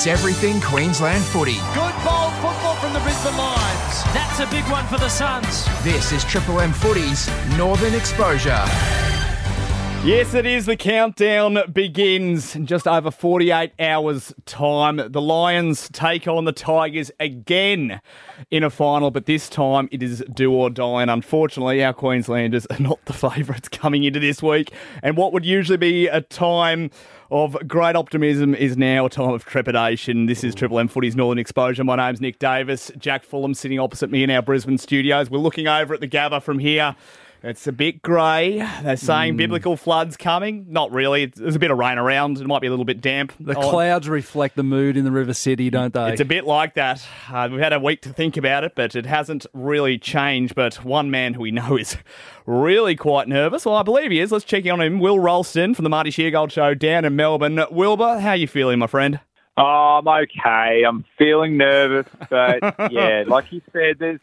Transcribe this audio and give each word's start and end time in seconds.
It's 0.00 0.06
everything 0.06 0.62
Queensland 0.62 1.22
footy. 1.22 1.58
Good 1.74 1.94
bold 2.02 2.32
football 2.40 2.74
from 2.76 2.94
the 2.94 3.00
Brisbane 3.00 3.36
Lions. 3.36 4.02
That's 4.14 4.40
a 4.40 4.46
big 4.46 4.64
one 4.70 4.86
for 4.86 4.96
the 4.96 5.10
Suns. 5.10 5.66
This 5.84 6.10
is 6.10 6.24
Triple 6.24 6.58
M 6.58 6.72
Footy's 6.72 7.28
Northern 7.58 7.92
Exposure. 7.92 8.64
Yes, 10.02 10.32
it 10.32 10.46
is. 10.46 10.64
The 10.64 10.78
countdown 10.78 11.58
begins 11.74 12.56
in 12.56 12.64
just 12.64 12.88
over 12.88 13.10
48 13.10 13.72
hours' 13.78 14.32
time. 14.46 14.96
The 14.96 15.20
Lions 15.20 15.90
take 15.90 16.26
on 16.26 16.46
the 16.46 16.52
Tigers 16.52 17.10
again 17.20 18.00
in 18.50 18.64
a 18.64 18.70
final, 18.70 19.10
but 19.10 19.26
this 19.26 19.50
time 19.50 19.90
it 19.92 20.02
is 20.02 20.24
do 20.32 20.54
or 20.54 20.70
die. 20.70 21.02
And 21.02 21.10
unfortunately, 21.10 21.84
our 21.84 21.92
Queenslanders 21.92 22.64
are 22.70 22.78
not 22.78 23.04
the 23.04 23.12
favourites 23.30 23.68
coming 23.68 24.04
into 24.04 24.18
this 24.18 24.42
week. 24.42 24.72
And 25.02 25.18
what 25.18 25.34
would 25.34 25.44
usually 25.44 25.76
be 25.76 26.06
a 26.06 26.22
time 26.22 26.90
of 27.30 27.58
great 27.68 27.94
optimism 27.94 28.54
is 28.54 28.78
now 28.78 29.04
a 29.04 29.10
time 29.10 29.34
of 29.34 29.44
trepidation. 29.44 30.24
This 30.24 30.42
is 30.42 30.54
Triple 30.54 30.78
M 30.78 30.88
Footy's 30.88 31.14
Northern 31.14 31.38
Exposure. 31.38 31.84
My 31.84 31.96
name's 31.96 32.22
Nick 32.22 32.38
Davis. 32.38 32.90
Jack 32.96 33.22
Fulham 33.22 33.52
sitting 33.52 33.78
opposite 33.78 34.10
me 34.10 34.22
in 34.22 34.30
our 34.30 34.40
Brisbane 34.40 34.78
studios. 34.78 35.28
We're 35.28 35.38
looking 35.40 35.68
over 35.68 35.92
at 35.92 36.00
the 36.00 36.08
Gabba 36.08 36.42
from 36.42 36.58
here. 36.58 36.96
It's 37.42 37.66
a 37.66 37.72
bit 37.72 38.02
grey. 38.02 38.58
They're 38.82 38.96
saying 38.96 39.36
biblical 39.38 39.76
floods 39.76 40.16
coming. 40.16 40.66
Not 40.68 40.92
really. 40.92 41.26
There's 41.26 41.56
a 41.56 41.58
bit 41.58 41.70
of 41.70 41.78
rain 41.78 41.96
around. 41.96 42.38
It 42.38 42.46
might 42.46 42.60
be 42.60 42.66
a 42.66 42.70
little 42.70 42.84
bit 42.84 43.00
damp. 43.00 43.32
The 43.40 43.56
Oh, 43.56 43.70
clouds 43.70 44.08
reflect 44.10 44.56
the 44.56 44.62
mood 44.62 44.96
in 44.96 45.04
the 45.04 45.10
River 45.10 45.32
City, 45.32 45.70
don't 45.70 45.94
they? 45.94 46.12
It's 46.12 46.20
a 46.20 46.26
bit 46.26 46.44
like 46.44 46.74
that. 46.74 47.02
Uh, 47.32 47.48
we've 47.50 47.60
had 47.60 47.72
a 47.72 47.80
week 47.80 48.02
to 48.02 48.10
think 48.12 48.36
about 48.36 48.64
it, 48.64 48.74
but 48.74 48.94
it 48.94 49.06
hasn't 49.06 49.46
really 49.54 49.96
changed. 49.98 50.54
But 50.54 50.84
one 50.84 51.10
man 51.10 51.32
who 51.34 51.40
we 51.40 51.50
know 51.50 51.76
is 51.78 51.96
really 52.44 52.94
quite 52.94 53.26
nervous. 53.26 53.64
Well, 53.64 53.76
I 53.76 53.82
believe 53.82 54.10
he 54.10 54.20
is. 54.20 54.30
Let's 54.32 54.44
check 54.44 54.66
in 54.66 54.72
on 54.72 54.80
him. 54.82 54.98
Will 55.00 55.18
Ralston 55.18 55.74
from 55.74 55.84
the 55.84 55.90
Marty 55.90 56.10
Sheargold 56.10 56.50
Show 56.52 56.74
down 56.74 57.04
in 57.06 57.16
Melbourne. 57.16 57.58
Wilbur, 57.70 58.18
how 58.20 58.32
you 58.34 58.48
feeling, 58.48 58.78
my 58.78 58.86
friend? 58.86 59.18
Oh, 59.56 60.00
I'm 60.04 60.08
okay. 60.08 60.84
I'm 60.86 61.04
feeling 61.18 61.56
nervous, 61.56 62.06
but 62.30 62.60
yeah, 62.92 63.24
like 63.26 63.50
you 63.50 63.60
said, 63.72 63.96
there's 63.98 64.20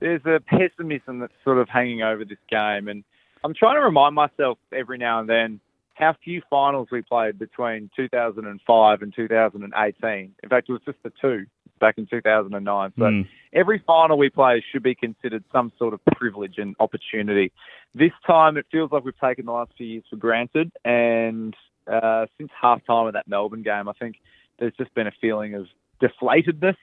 there's 0.00 0.24
a 0.24 0.40
pessimism 0.40 1.20
that's 1.20 1.32
sort 1.44 1.58
of 1.58 1.68
hanging 1.68 2.02
over 2.02 2.24
this 2.24 2.38
game, 2.50 2.88
and 2.88 3.04
I'm 3.44 3.54
trying 3.54 3.76
to 3.76 3.80
remind 3.80 4.14
myself 4.14 4.58
every 4.72 4.98
now 4.98 5.20
and 5.20 5.28
then 5.28 5.60
how 5.94 6.14
few 6.22 6.42
finals 6.50 6.88
we 6.92 7.00
played 7.02 7.38
between 7.38 7.90
2005 7.96 9.02
and 9.02 9.14
2018. 9.14 10.34
In 10.42 10.48
fact, 10.48 10.68
it 10.68 10.72
was 10.72 10.82
just 10.84 10.98
the 11.02 11.12
two 11.20 11.46
back 11.78 11.96
in 11.96 12.06
2009. 12.06 12.92
So 12.98 13.04
Mm. 13.04 13.28
every 13.52 13.78
final 13.78 14.18
we 14.18 14.28
play 14.30 14.62
should 14.70 14.82
be 14.82 14.94
considered 14.94 15.44
some 15.52 15.72
sort 15.78 15.94
of 15.94 16.04
privilege 16.16 16.58
and 16.58 16.74
opportunity. 16.80 17.52
This 17.94 18.12
time, 18.26 18.56
it 18.56 18.66
feels 18.70 18.92
like 18.92 19.04
we've 19.04 19.18
taken 19.18 19.46
the 19.46 19.52
last 19.52 19.72
few 19.76 19.86
years 19.86 20.04
for 20.10 20.16
granted, 20.16 20.70
and 20.84 21.54
uh, 21.86 22.26
since 22.36 22.50
half 22.60 22.84
time 22.84 23.06
of 23.06 23.12
that 23.14 23.28
Melbourne 23.28 23.62
game, 23.62 23.88
I 23.88 23.92
think 23.92 24.16
there's 24.58 24.74
just 24.74 24.92
been 24.94 25.06
a 25.06 25.12
feeling 25.20 25.54
of 25.54 25.66
deflatedness. 26.02 26.76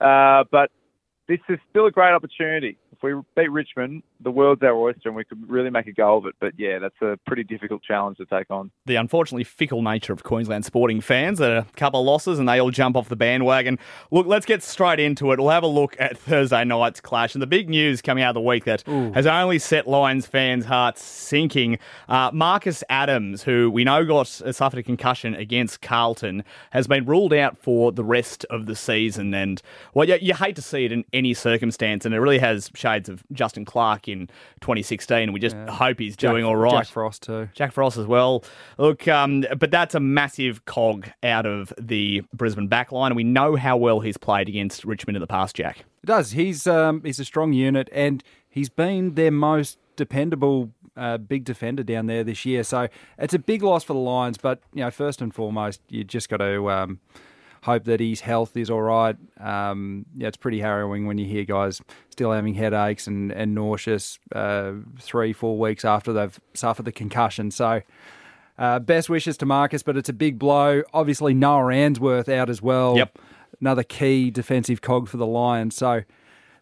Uh, 0.00 0.44
but 0.50 0.70
this 1.28 1.40
is 1.48 1.58
still 1.70 1.86
a 1.86 1.90
great 1.90 2.12
opportunity. 2.12 2.78
If 2.98 3.02
we 3.04 3.20
beat 3.36 3.50
Richmond, 3.52 4.02
the 4.20 4.30
world's 4.30 4.62
our 4.64 4.74
oyster, 4.74 5.08
and 5.08 5.14
we 5.14 5.22
could 5.24 5.48
really 5.48 5.70
make 5.70 5.86
a 5.86 5.92
go 5.92 6.16
of 6.16 6.26
it. 6.26 6.34
But 6.40 6.54
yeah, 6.58 6.80
that's 6.80 7.00
a 7.00 7.16
pretty 7.26 7.44
difficult 7.44 7.82
challenge 7.82 8.16
to 8.18 8.26
take 8.26 8.50
on. 8.50 8.72
the 8.86 8.96
unfortunately 8.96 9.44
fickle 9.44 9.82
nature 9.82 10.12
of 10.12 10.24
Queensland 10.24 10.64
sporting 10.64 11.00
fans. 11.00 11.40
A 11.40 11.64
couple 11.76 12.00
of 12.00 12.06
losses 12.06 12.38
and 12.38 12.48
they 12.48 12.58
all 12.58 12.70
jump 12.72 12.96
off 12.96 13.08
the 13.08 13.16
bandwagon. 13.16 13.78
Look, 14.10 14.26
let's 14.26 14.46
get 14.46 14.62
straight 14.62 14.98
into 14.98 15.30
it. 15.30 15.38
We'll 15.38 15.50
have 15.50 15.62
a 15.62 15.68
look 15.68 15.94
at 16.00 16.18
Thursday 16.18 16.64
night's 16.64 17.00
clash. 17.00 17.34
And 17.34 17.42
the 17.42 17.46
big 17.46 17.68
news 17.68 18.02
coming 18.02 18.24
out 18.24 18.30
of 18.30 18.34
the 18.34 18.40
week 18.40 18.64
that 18.64 18.82
has 19.14 19.26
only 19.26 19.58
set 19.60 19.86
Lions 19.86 20.26
fans' 20.26 20.64
hearts 20.64 21.04
sinking. 21.04 21.78
Uh, 22.08 22.30
Marcus 22.32 22.82
Adams, 22.88 23.44
who 23.44 23.70
we 23.70 23.84
know 23.84 24.04
got 24.04 24.26
suffered 24.26 24.78
a 24.78 24.82
concussion 24.82 25.34
against 25.34 25.80
Carlton, 25.80 26.42
has 26.70 26.88
been 26.88 27.04
ruled 27.04 27.32
out 27.32 27.56
for 27.56 27.92
the 27.92 28.04
rest 28.04 28.44
of 28.50 28.66
the 28.66 28.74
season. 28.74 29.32
And, 29.34 29.62
well, 29.94 30.08
you, 30.08 30.18
you 30.20 30.34
hate 30.34 30.56
to 30.56 30.62
see 30.62 30.84
it 30.84 30.90
in 30.92 31.04
any 31.12 31.34
circumstance. 31.34 32.04
And 32.04 32.14
it 32.14 32.18
really 32.18 32.38
has 32.38 32.68
shades 32.88 33.08
of 33.08 33.22
Justin 33.32 33.64
Clarke 33.64 34.08
in 34.08 34.26
2016. 34.60 35.32
We 35.32 35.40
just 35.40 35.56
hope 35.68 35.98
he's 35.98 36.16
Jack- 36.16 36.32
doing 36.32 36.44
all 36.44 36.56
right. 36.56 36.84
Jack 36.84 36.86
Frost 36.88 37.22
too. 37.22 37.48
Jack 37.54 37.72
Frost 37.72 37.96
as 37.96 38.06
well. 38.06 38.44
Look, 38.78 39.06
um, 39.08 39.44
but 39.58 39.70
that's 39.70 39.94
a 39.94 40.00
massive 40.00 40.64
cog 40.64 41.08
out 41.22 41.46
of 41.46 41.72
the 41.78 42.22
Brisbane 42.32 42.68
backline, 42.68 43.08
and 43.08 43.16
we 43.16 43.24
know 43.24 43.56
how 43.56 43.76
well 43.76 44.00
he's 44.00 44.16
played 44.16 44.48
against 44.48 44.84
Richmond 44.84 45.16
in 45.16 45.20
the 45.20 45.26
past, 45.26 45.56
Jack. 45.56 45.84
It 46.02 46.06
does. 46.06 46.32
He's 46.32 46.66
um, 46.66 47.02
he's 47.04 47.18
a 47.18 47.24
strong 47.24 47.52
unit, 47.52 47.88
and 47.92 48.22
he's 48.48 48.68
been 48.68 49.14
their 49.14 49.30
most 49.30 49.78
dependable 49.96 50.70
uh, 50.96 51.16
big 51.18 51.44
defender 51.44 51.82
down 51.82 52.06
there 52.06 52.24
this 52.24 52.44
year. 52.44 52.64
So 52.64 52.88
it's 53.18 53.34
a 53.34 53.38
big 53.38 53.62
loss 53.62 53.84
for 53.84 53.92
the 53.92 53.98
Lions. 53.98 54.38
But 54.38 54.60
you 54.74 54.82
know, 54.82 54.90
first 54.90 55.22
and 55.22 55.34
foremost, 55.34 55.80
you 55.88 56.04
just 56.04 56.28
got 56.28 56.38
to 56.38 56.70
um, 56.70 57.00
hope 57.62 57.84
that 57.84 58.00
his 58.00 58.20
health 58.20 58.56
is 58.56 58.70
all 58.70 58.82
right. 58.82 59.16
Um, 59.40 60.06
yeah, 60.16 60.28
it's 60.28 60.36
pretty 60.36 60.60
harrowing 60.60 61.06
when 61.06 61.18
you 61.18 61.26
hear 61.26 61.44
guys 61.44 61.80
still 62.10 62.32
having 62.32 62.54
headaches 62.54 63.06
and 63.06 63.32
and 63.32 63.54
nauseous 63.54 64.18
uh, 64.34 64.72
three 64.98 65.32
four 65.32 65.58
weeks 65.58 65.84
after 65.84 66.12
they've 66.12 66.38
suffered 66.54 66.84
the 66.84 66.92
concussion. 66.92 67.50
So. 67.50 67.82
Uh, 68.60 68.80
best 68.80 69.08
wishes 69.08 69.36
to 69.36 69.46
Marcus, 69.46 69.84
but 69.84 69.96
it's 69.96 70.08
a 70.08 70.12
big 70.12 70.36
blow. 70.36 70.82
Obviously, 70.92 71.32
Noah 71.32 71.72
Answerth 71.72 72.28
out 72.28 72.50
as 72.50 72.60
well. 72.60 72.96
Yep. 72.96 73.16
Another 73.60 73.84
key 73.84 74.32
defensive 74.32 74.80
cog 74.80 75.08
for 75.08 75.16
the 75.16 75.26
Lions. 75.26 75.76
So 75.76 76.02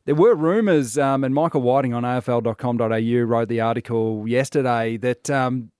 there 0.06 0.14
were 0.14 0.34
rumours, 0.34 0.96
um, 0.96 1.24
and 1.24 1.34
Michael 1.34 1.62
Whiting 1.62 1.92
on 1.92 2.04
AFL.com.au 2.04 3.24
wrote 3.24 3.48
the 3.48 3.60
article 3.60 4.24
yesterday 4.28 4.96
that 4.98 5.28
um, 5.28 5.72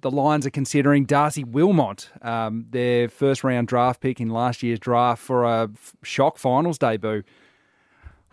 the 0.00 0.10
Lions 0.10 0.46
are 0.46 0.50
considering 0.50 1.04
Darcy 1.04 1.44
Wilmot, 1.44 2.10
um, 2.22 2.66
their 2.70 3.08
first 3.08 3.42
round 3.44 3.68
draft 3.68 4.00
pick 4.00 4.20
in 4.20 4.28
last 4.28 4.62
year's 4.62 4.78
draft, 4.78 5.22
for 5.22 5.44
a 5.44 5.70
shock 6.02 6.38
finals 6.38 6.78
debut. 6.78 7.22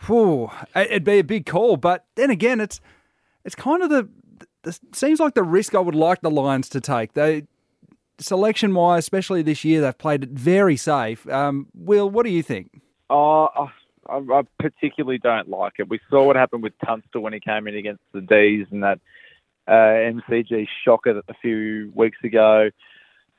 Whew, 0.08 0.50
it- 0.76 0.88
it'd 0.88 1.04
be 1.04 1.20
a 1.20 1.24
big 1.24 1.46
call, 1.46 1.78
but 1.78 2.06
then 2.16 2.30
again, 2.30 2.60
it's 2.60 2.82
it's 3.44 3.56
kind 3.56 3.82
of 3.82 3.90
the, 3.90 4.08
the 4.64 4.78
seems 4.94 5.20
like 5.20 5.34
the 5.34 5.44
risk 5.44 5.74
I 5.76 5.80
would 5.80 5.96
like 5.96 6.22
the 6.22 6.30
Lions 6.32 6.70
to 6.70 6.82
take. 6.82 7.14
They 7.14 7.44
selection 8.20 8.74
wise, 8.76 9.00
especially 9.00 9.42
this 9.42 9.64
year, 9.64 9.82
they've 9.82 9.98
played 9.98 10.24
it 10.24 10.30
very 10.30 10.78
safe. 10.78 11.28
Um, 11.28 11.68
Will, 11.74 12.08
what 12.10 12.24
do 12.24 12.32
you 12.32 12.44
think? 12.44 12.82
Oh, 13.10 13.50
I, 14.08 14.18
I 14.18 14.44
particularly 14.60 15.18
don't 15.18 15.50
like 15.50 15.74
it. 15.80 15.90
We 15.90 16.00
saw 16.10 16.24
what 16.26 16.36
happened 16.36 16.62
with 16.62 16.74
Tunstall 16.86 17.22
when 17.24 17.34
he 17.34 17.40
came 17.40 17.68
in 17.68 17.76
against 17.76 18.04
the 18.14 18.22
D's 18.22 18.68
and 18.72 18.84
that 18.84 19.00
uh, 19.68 19.72
MCG 19.72 20.68
shocker 20.84 21.22
a 21.28 21.34
few 21.42 21.92
weeks 21.96 22.18
ago. 22.24 22.70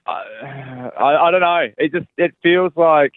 I, 0.07 0.91
I, 0.99 1.29
I 1.29 1.31
don't 1.31 1.41
know. 1.41 1.67
It 1.79 1.93
just 1.93 2.07
it 2.17 2.35
feels 2.43 2.73
like 2.77 3.13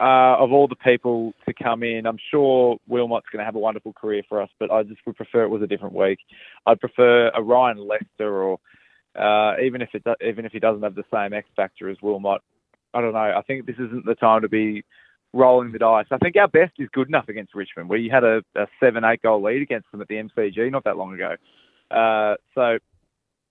uh, 0.00 0.36
of 0.38 0.52
all 0.52 0.68
the 0.68 0.76
people 0.76 1.32
to 1.46 1.52
come 1.52 1.82
in, 1.82 2.06
I'm 2.06 2.18
sure 2.30 2.78
Wilmot's 2.86 3.26
going 3.32 3.40
to 3.40 3.44
have 3.44 3.56
a 3.56 3.60
wonderful 3.60 3.92
career 3.92 4.22
for 4.28 4.40
us, 4.40 4.50
but 4.60 4.70
I 4.70 4.84
just 4.84 5.00
would 5.06 5.16
prefer 5.16 5.42
it 5.42 5.48
was 5.48 5.62
a 5.62 5.66
different 5.66 5.94
week. 5.94 6.20
I'd 6.66 6.80
prefer 6.80 7.30
a 7.34 7.42
Ryan 7.42 7.78
Lester 7.78 8.42
or 8.42 8.58
uh, 9.16 9.56
even 9.60 9.82
if 9.82 9.90
it 9.94 10.04
even 10.24 10.44
if 10.44 10.52
he 10.52 10.60
doesn't 10.60 10.82
have 10.82 10.94
the 10.94 11.04
same 11.12 11.32
X 11.32 11.48
factor 11.56 11.88
as 11.88 11.96
Wilmot. 12.00 12.40
I 12.94 13.00
don't 13.00 13.12
know. 13.12 13.18
I 13.18 13.42
think 13.46 13.66
this 13.66 13.76
isn't 13.76 14.06
the 14.06 14.14
time 14.14 14.42
to 14.42 14.48
be 14.48 14.84
rolling 15.32 15.72
the 15.72 15.78
dice. 15.78 16.06
I 16.10 16.18
think 16.18 16.36
our 16.36 16.48
best 16.48 16.72
is 16.78 16.88
good 16.92 17.08
enough 17.08 17.28
against 17.28 17.54
Richmond. 17.54 17.90
We 17.90 18.08
had 18.08 18.24
a, 18.24 18.42
a 18.54 18.66
seven, 18.80 19.04
eight 19.04 19.22
goal 19.22 19.42
lead 19.42 19.60
against 19.60 19.90
them 19.90 20.00
at 20.00 20.08
the 20.08 20.14
MCG 20.14 20.70
not 20.70 20.84
that 20.84 20.96
long 20.96 21.12
ago. 21.12 21.34
Uh, 21.90 22.34
so 22.54 22.78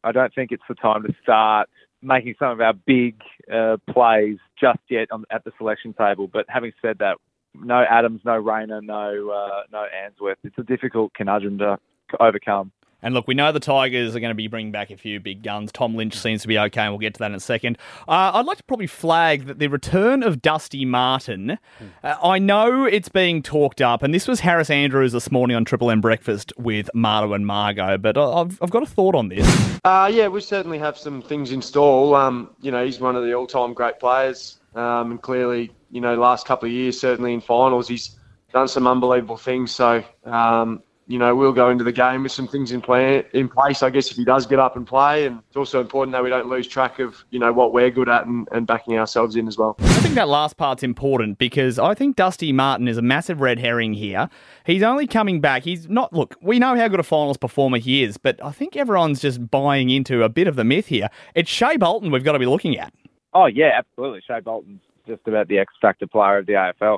I 0.03 0.11
don't 0.11 0.33
think 0.33 0.51
it's 0.51 0.63
the 0.69 0.75
time 0.75 1.03
to 1.03 1.13
start 1.21 1.69
making 2.01 2.35
some 2.37 2.51
of 2.51 2.61
our 2.61 2.73
big 2.73 3.21
uh, 3.51 3.77
plays 3.89 4.37
just 4.59 4.79
yet 4.89 5.11
on, 5.11 5.25
at 5.31 5.43
the 5.43 5.51
selection 5.57 5.93
table. 5.93 6.27
But 6.27 6.45
having 6.47 6.71
said 6.81 6.99
that, 6.99 7.17
no 7.55 7.83
Adams, 7.89 8.21
no 8.23 8.35
Rayner, 8.35 8.81
no 8.81 9.31
uh, 9.31 9.63
no 9.71 9.85
Answerth. 10.03 10.37
It's 10.43 10.57
a 10.57 10.63
difficult 10.63 11.13
conundrum 11.13 11.57
to 11.57 11.77
overcome. 12.19 12.71
And 13.03 13.13
look, 13.13 13.27
we 13.27 13.35
know 13.35 13.51
the 13.51 13.59
Tigers 13.59 14.15
are 14.15 14.19
going 14.19 14.31
to 14.31 14.35
be 14.35 14.47
bringing 14.47 14.71
back 14.71 14.89
a 14.89 14.97
few 14.97 15.19
big 15.19 15.43
guns. 15.43 15.71
Tom 15.71 15.95
Lynch 15.95 16.17
seems 16.17 16.41
to 16.41 16.47
be 16.47 16.57
okay, 16.57 16.81
and 16.81 16.91
we'll 16.91 16.99
get 16.99 17.13
to 17.13 17.19
that 17.19 17.29
in 17.29 17.35
a 17.35 17.39
second. 17.39 17.77
Uh, 18.07 18.31
I'd 18.33 18.45
like 18.47 18.57
to 18.57 18.63
probably 18.63 18.87
flag 18.87 19.45
that 19.45 19.59
the 19.59 19.67
return 19.67 20.23
of 20.23 20.41
Dusty 20.41 20.83
Martin, 20.83 21.59
uh, 22.03 22.15
I 22.23 22.39
know 22.39 22.85
it's 22.85 23.09
being 23.09 23.43
talked 23.43 23.81
up, 23.81 24.01
and 24.01 24.13
this 24.13 24.27
was 24.27 24.39
Harris 24.39 24.71
Andrews 24.71 25.11
this 25.11 25.29
morning 25.29 25.55
on 25.55 25.63
Triple 25.63 25.91
M 25.91 26.01
Breakfast 26.01 26.51
with 26.57 26.89
Marto 26.95 27.33
and 27.33 27.45
Margot, 27.45 27.99
but 27.99 28.17
I've, 28.17 28.59
I've 28.63 28.71
got 28.71 28.81
a 28.81 28.87
thought 28.87 29.13
on 29.13 29.29
this. 29.29 29.79
Uh, 29.85 30.09
yeah, 30.11 30.27
we 30.27 30.41
certainly 30.41 30.79
have 30.79 30.97
some 30.97 31.21
things 31.21 31.51
in 31.51 31.61
store. 31.61 32.19
Um, 32.19 32.49
you 32.61 32.71
know, 32.71 32.83
he's 32.83 32.99
one 32.99 33.15
of 33.15 33.23
the 33.23 33.33
all-time 33.33 33.73
great 33.73 33.99
players, 33.99 34.57
um, 34.73 35.11
and 35.11 35.21
clearly, 35.21 35.71
you 35.91 36.01
know, 36.01 36.15
last 36.15 36.47
couple 36.47 36.65
of 36.65 36.73
years, 36.73 36.99
certainly 36.99 37.33
in 37.33 37.41
finals, 37.41 37.87
he's 37.87 38.17
done 38.53 38.67
some 38.67 38.87
unbelievable 38.87 39.37
things. 39.37 39.71
So, 39.71 40.03
um, 40.25 40.81
you 41.07 41.17
know, 41.17 41.33
we'll 41.35 41.53
go 41.53 41.69
into 41.69 41.85
the 41.85 41.91
game 41.91 42.23
with 42.23 42.33
some 42.33 42.47
things 42.47 42.71
in 42.71 42.81
plan 42.81 43.23
in 43.33 43.47
place. 43.47 43.81
I 43.81 43.89
guess 43.89 44.11
if 44.11 44.17
he 44.17 44.25
does 44.25 44.45
get 44.45 44.59
up 44.59 44.75
and 44.75 44.85
play, 44.85 45.25
and 45.25 45.39
it's 45.47 45.55
also 45.55 45.79
important 45.79 46.11
that 46.11 46.21
we 46.21 46.29
don't 46.29 46.47
lose 46.47 46.67
track 46.67 46.99
of 46.99 47.23
you 47.29 47.39
know 47.39 47.53
what 47.53 47.73
we're 47.73 47.89
good 47.89 48.09
at 48.09 48.25
and, 48.25 48.47
and 48.51 48.67
backing 48.67 48.97
ourselves 48.97 49.35
in 49.35 49.47
as 49.47 49.57
well. 49.57 49.77
I 49.79 49.99
think 49.99 50.15
that 50.15 50.27
last 50.27 50.57
part's 50.57 50.83
important 50.83 51.37
because 51.37 51.79
I 51.79 51.93
think 51.93 52.17
Dusty 52.17 52.51
Martin 52.51 52.87
is 52.87 52.97
a 52.97 53.01
massive 53.01 53.39
red 53.39 53.57
herring 53.57 53.93
here. 53.93 54.29
He's 54.65 54.83
only 54.83 55.07
coming 55.07 55.39
back. 55.39 55.63
He's 55.63 55.87
not, 55.87 56.11
look, 56.11 56.35
we 56.41 56.59
know 56.59 56.75
how 56.75 56.87
good 56.89 56.99
a 56.99 57.03
finals 57.03 57.37
performer 57.37 57.77
he 57.77 58.03
is, 58.03 58.17
but 58.17 58.43
I 58.43 58.51
think 58.51 58.75
everyone's 58.75 59.21
just 59.21 59.49
buying 59.49 59.89
into 59.89 60.23
a 60.23 60.29
bit 60.29 60.47
of 60.47 60.57
the 60.57 60.65
myth 60.65 60.87
here. 60.87 61.09
It's 61.35 61.49
Shai 61.49 61.77
Bolton 61.77 62.11
we've 62.11 62.23
got 62.23 62.33
to 62.33 62.39
be 62.39 62.45
looking 62.45 62.77
at. 62.77 62.93
Oh 63.33 63.45
yeah, 63.45 63.71
absolutely. 63.77 64.21
Shai 64.27 64.41
Bolton's 64.41 64.81
just 65.07 65.21
about 65.25 65.47
the 65.47 65.57
X 65.59 65.73
factor 65.81 66.05
player 66.05 66.39
of 66.39 66.45
the 66.45 66.53
AFL. 66.53 66.97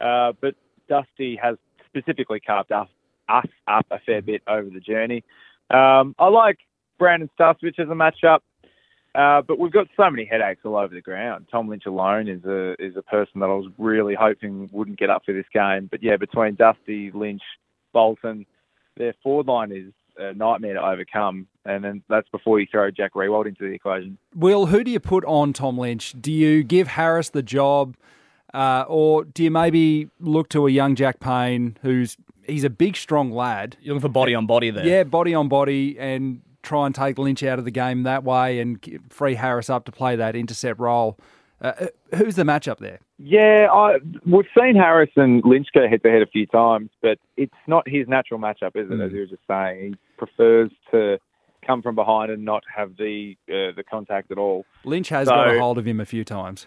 Uh, 0.00 0.32
but 0.40 0.54
Dusty 0.88 1.38
has 1.40 1.56
specifically 1.86 2.40
carved 2.40 2.72
us, 2.72 2.88
us 3.28 3.46
up 3.68 3.86
a 3.90 3.98
fair 4.00 4.22
bit 4.22 4.42
over 4.46 4.68
the 4.70 4.80
journey. 4.80 5.24
Um, 5.70 6.14
I 6.18 6.28
like 6.28 6.58
Brandon 6.98 7.30
Starcevich 7.38 7.78
as 7.78 7.88
a 7.88 7.94
matchup. 7.94 8.40
Uh, 9.14 9.42
but 9.42 9.58
we've 9.58 9.72
got 9.72 9.86
so 9.94 10.08
many 10.10 10.24
headaches 10.24 10.62
all 10.64 10.76
over 10.76 10.94
the 10.94 11.02
ground. 11.02 11.46
Tom 11.50 11.68
Lynch 11.68 11.84
alone 11.84 12.28
is 12.28 12.42
a 12.46 12.74
is 12.82 12.96
a 12.96 13.02
person 13.02 13.40
that 13.40 13.46
I 13.46 13.54
was 13.54 13.70
really 13.76 14.14
hoping 14.14 14.70
wouldn't 14.72 14.98
get 14.98 15.10
up 15.10 15.22
for 15.26 15.34
this 15.34 15.44
game. 15.52 15.88
But 15.90 16.02
yeah, 16.02 16.16
between 16.16 16.54
Dusty, 16.54 17.10
Lynch, 17.12 17.42
Bolton, 17.92 18.46
their 18.96 19.14
forward 19.22 19.46
line 19.46 19.70
is 19.70 19.92
a 20.16 20.32
nightmare 20.32 20.74
to 20.74 20.82
overcome. 20.82 21.46
And 21.66 21.84
then 21.84 22.02
that's 22.08 22.28
before 22.30 22.58
you 22.58 22.66
throw 22.70 22.90
Jack 22.90 23.12
Riewoldt 23.12 23.46
into 23.46 23.68
the 23.68 23.74
equation. 23.74 24.16
Will, 24.34 24.66
who 24.66 24.82
do 24.82 24.90
you 24.90 25.00
put 25.00 25.24
on 25.26 25.52
Tom 25.52 25.76
Lynch? 25.76 26.14
Do 26.18 26.32
you 26.32 26.62
give 26.62 26.88
Harris 26.88 27.28
the 27.28 27.42
job, 27.42 27.96
uh, 28.54 28.84
or 28.88 29.24
do 29.24 29.44
you 29.44 29.50
maybe 29.50 30.08
look 30.20 30.48
to 30.50 30.66
a 30.66 30.70
young 30.70 30.94
Jack 30.94 31.20
Payne, 31.20 31.76
who's 31.82 32.16
he's 32.52 32.64
a 32.64 32.70
big, 32.70 32.96
strong 32.96 33.32
lad? 33.32 33.76
You're 33.80 33.94
looking 33.94 34.08
for 34.08 34.12
body 34.12 34.34
on 34.34 34.46
body 34.46 34.70
there. 34.70 34.86
Yeah, 34.86 35.04
body 35.04 35.34
on 35.34 35.48
body, 35.48 35.98
and 35.98 36.42
try 36.62 36.86
and 36.86 36.94
take 36.94 37.18
Lynch 37.18 37.42
out 37.42 37.58
of 37.58 37.64
the 37.64 37.70
game 37.70 38.04
that 38.04 38.24
way 38.24 38.60
and 38.60 38.78
free 39.08 39.34
Harris 39.34 39.68
up 39.68 39.84
to 39.86 39.92
play 39.92 40.16
that 40.16 40.36
intercept 40.36 40.78
role. 40.78 41.18
Uh, 41.60 41.72
uh, 42.12 42.16
who's 42.16 42.36
the 42.36 42.42
matchup 42.42 42.78
there? 42.78 43.00
Yeah, 43.18 43.68
I, 43.72 43.98
we've 44.26 44.46
seen 44.58 44.74
Harris 44.74 45.10
and 45.16 45.42
Lynch 45.44 45.68
go 45.72 45.88
head 45.88 46.02
to 46.02 46.10
head 46.10 46.22
a 46.22 46.26
few 46.26 46.46
times, 46.46 46.90
but 47.00 47.18
it's 47.36 47.52
not 47.66 47.88
his 47.88 48.08
natural 48.08 48.40
matchup, 48.40 48.74
is 48.74 48.90
it? 48.90 48.94
Mm. 48.94 49.06
As 49.06 49.12
you 49.12 49.20
were 49.20 49.26
just 49.26 49.42
saying, 49.48 49.92
he 49.92 49.96
prefers 50.18 50.70
to 50.90 51.18
come 51.64 51.82
from 51.82 51.94
behind 51.94 52.32
and 52.32 52.44
not 52.44 52.64
have 52.74 52.96
the 52.96 53.36
uh, 53.48 53.70
the 53.76 53.84
contact 53.88 54.32
at 54.32 54.38
all. 54.38 54.64
Lynch 54.84 55.08
has 55.10 55.28
so, 55.28 55.34
got 55.34 55.54
a 55.54 55.58
hold 55.60 55.78
of 55.78 55.86
him 55.86 56.00
a 56.00 56.04
few 56.04 56.24
times. 56.24 56.66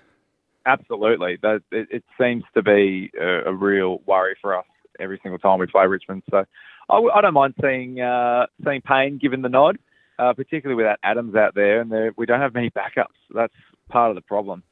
Absolutely, 0.66 1.38
that 1.42 1.62
it, 1.72 1.88
it 1.92 2.04
seems 2.20 2.44
to 2.54 2.64
be 2.64 3.12
a, 3.20 3.50
a, 3.50 3.54
real 3.54 4.00
worry 4.08 4.36
for 4.42 4.58
us 4.58 4.66
every 5.00 5.20
single 5.22 5.40
time 5.40 5.60
we 5.60 5.68
play 5.68 5.86
Richmond. 5.88 6.24
So 6.30 6.46
I, 6.90 6.98
I 6.98 7.22
don't 7.22 7.34
mind 7.34 7.56
seeing 7.62 8.00
uh, 8.00 8.48
seeing 8.64 8.82
Payne 8.82 9.18
given 9.18 9.42
the 9.42 9.50
nod, 9.50 9.78
uh, 10.20 10.34
particularly 10.34 10.76
without 10.76 11.00
Adams 11.04 11.36
out 11.36 11.56
there, 11.56 11.82
and 11.82 12.14
we 12.18 12.26
don't 12.26 12.42
have 12.42 12.54
many 12.54 12.70
backups. 12.70 13.16
That's 13.34 13.54
part 13.90 14.10
of 14.10 14.16
the 14.16 14.22
problem. 14.22 14.64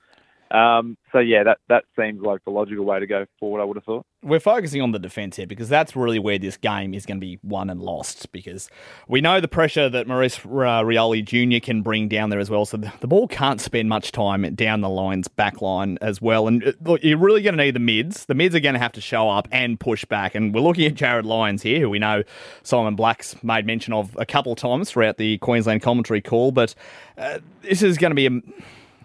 Um, 0.53 0.97
so 1.11 1.17
yeah, 1.17 1.43
that 1.43 1.57
that 1.67 1.85
seems 1.99 2.21
like 2.21 2.43
the 2.45 2.51
logical 2.51 2.85
way 2.85 2.99
to 2.99 3.07
go 3.07 3.25
forward. 3.39 3.59
I 3.59 3.63
would 3.63 3.75
have 3.75 3.83
thought. 3.83 4.05
We're 4.21 4.39
focusing 4.39 4.81
on 4.83 4.91
the 4.91 4.99
defence 4.99 5.35
here 5.35 5.47
because 5.47 5.67
that's 5.67 5.95
really 5.95 6.19
where 6.19 6.37
this 6.37 6.57
game 6.57 6.93
is 6.93 7.07
going 7.07 7.17
to 7.17 7.25
be 7.25 7.39
won 7.41 7.71
and 7.71 7.81
lost. 7.81 8.31
Because 8.31 8.69
we 9.07 9.19
know 9.19 9.41
the 9.41 9.47
pressure 9.47 9.89
that 9.89 10.07
Maurice 10.07 10.37
uh, 10.45 10.83
Rioli 10.83 11.25
Jr. 11.25 11.63
can 11.63 11.81
bring 11.81 12.07
down 12.07 12.29
there 12.29 12.39
as 12.39 12.51
well. 12.51 12.65
So 12.65 12.77
the, 12.77 12.93
the 12.99 13.07
ball 13.07 13.27
can't 13.27 13.59
spend 13.59 13.89
much 13.89 14.11
time 14.11 14.53
down 14.53 14.81
the 14.81 14.89
line's 14.89 15.27
back 15.27 15.59
line 15.59 15.97
as 16.01 16.21
well. 16.21 16.47
And 16.47 16.63
uh, 16.63 16.73
look, 16.83 17.03
you're 17.03 17.17
really 17.17 17.41
going 17.41 17.57
to 17.57 17.63
need 17.63 17.73
the 17.73 17.79
mids. 17.79 18.25
The 18.25 18.35
mids 18.35 18.53
are 18.53 18.59
going 18.59 18.73
to 18.73 18.79
have 18.79 18.93
to 18.93 19.01
show 19.01 19.29
up 19.31 19.47
and 19.51 19.79
push 19.79 20.05
back. 20.05 20.35
And 20.35 20.53
we're 20.53 20.61
looking 20.61 20.85
at 20.85 20.93
Jarryd 20.93 21.25
Lyons 21.25 21.63
here, 21.63 21.79
who 21.79 21.89
we 21.89 21.97
know 21.97 22.21
Simon 22.61 22.95
Black's 22.95 23.41
made 23.43 23.65
mention 23.65 23.91
of 23.91 24.15
a 24.19 24.25
couple 24.25 24.55
times 24.55 24.91
throughout 24.91 25.17
the 25.17 25.39
Queensland 25.39 25.81
commentary 25.81 26.21
call. 26.21 26.51
But 26.51 26.75
uh, 27.17 27.39
this 27.63 27.81
is 27.81 27.97
going 27.97 28.11
to 28.11 28.15
be 28.15 28.27
a 28.27 28.63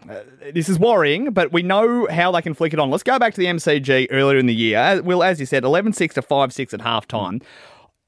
uh, 0.08 0.22
this 0.52 0.68
is 0.68 0.78
worrying, 0.78 1.30
but 1.30 1.52
we 1.52 1.62
know 1.62 2.06
how 2.10 2.32
they 2.32 2.42
can 2.42 2.54
flick 2.54 2.72
it 2.72 2.78
on. 2.78 2.90
Let's 2.90 3.02
go 3.02 3.18
back 3.18 3.34
to 3.34 3.40
the 3.40 3.46
MCG 3.46 4.08
earlier 4.10 4.38
in 4.38 4.46
the 4.46 4.54
year. 4.54 5.02
Well, 5.02 5.22
as 5.22 5.40
you 5.40 5.46
said, 5.46 5.64
11 5.64 5.92
6 5.92 6.14
to 6.14 6.22
5 6.22 6.52
6 6.52 6.74
at 6.74 6.80
half 6.80 7.06
time. 7.06 7.40